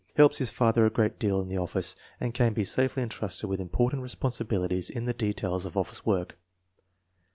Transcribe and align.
Helps 0.15 0.39
his 0.39 0.49
father 0.49 0.83
a 0.83 0.89
great 0.89 1.19
deal 1.19 1.39
in 1.41 1.47
the 1.47 1.59
office, 1.59 1.95
and 2.19 2.33
can 2.33 2.53
be 2.53 2.63
safely 2.63 3.03
entrusted 3.03 3.47
with 3.47 3.61
important 3.61 4.01
responsibilities 4.01 4.89
in 4.89 5.05
the 5.05 5.13
de 5.13 5.31
tails 5.31 5.63
of 5.63 5.77
office 5.77 6.03
work. 6.07 6.39